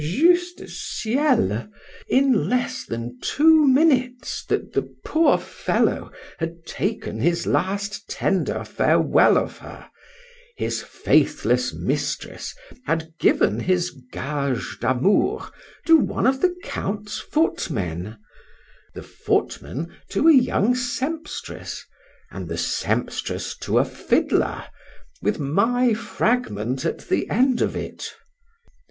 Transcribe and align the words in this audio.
Juste 0.03 0.67
Ciel! 0.67 1.69
in 2.07 2.49
less 2.49 2.85
than 2.85 3.19
two 3.21 3.67
minutes 3.67 4.43
that 4.45 4.73
the 4.73 4.91
poor 5.05 5.37
fellow 5.37 6.11
had 6.39 6.65
taken 6.65 7.19
his 7.19 7.45
last 7.45 8.09
tender 8.09 8.63
farewell 8.65 9.37
of 9.37 9.59
her—his 9.59 10.81
faithless 10.81 11.71
mistress 11.75 12.55
had 12.87 13.13
given 13.19 13.59
his 13.59 13.91
gage 14.11 14.79
d'amour 14.81 15.51
to 15.85 15.97
one 15.99 16.25
of 16.25 16.41
the 16.41 16.55
Count's 16.63 17.19
footmen,—the 17.19 18.15
footman 19.03 19.93
to 20.09 20.27
a 20.27 20.33
young 20.33 20.73
sempstress,—and 20.73 22.47
the 22.49 22.57
sempstress 22.57 23.55
to 23.59 23.77
a 23.77 23.85
fiddler, 23.85 24.63
with 25.21 25.37
my 25.37 25.93
fragment 25.93 26.85
at 26.85 27.07
the 27.07 27.29
end 27.29 27.61
of 27.61 27.75
it. 27.75 28.15